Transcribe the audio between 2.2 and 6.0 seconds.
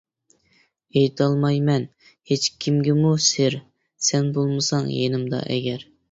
ھېچكىمگىمۇ سىر، سەن بولمىساڭ يېنىمدا ئەگەر.